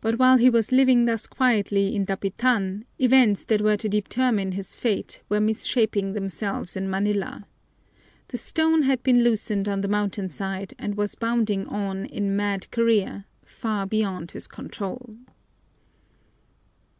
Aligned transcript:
But 0.00 0.16
while 0.20 0.36
he 0.38 0.48
was 0.48 0.70
living 0.70 1.06
thus 1.06 1.26
quietly 1.26 1.92
in 1.92 2.04
Dapitan, 2.04 2.84
events 3.00 3.44
that 3.46 3.60
were 3.60 3.76
to 3.76 3.88
determine 3.88 4.52
his 4.52 4.76
fate 4.76 5.22
were 5.28 5.40
misshaping 5.40 6.14
themselves 6.14 6.76
in 6.76 6.88
Manila. 6.88 7.44
The 8.28 8.36
stone 8.36 8.82
had 8.82 9.02
been 9.02 9.24
loosened 9.24 9.66
on 9.66 9.80
the 9.80 9.88
mountain 9.88 10.28
side 10.28 10.72
and 10.78 10.96
was 10.96 11.16
bounding 11.16 11.66
on 11.66 12.04
in 12.06 12.36
mad 12.36 12.70
career, 12.70 13.24
far 13.44 13.88
beyond 13.88 14.30
his 14.30 14.46
control. 14.46 15.16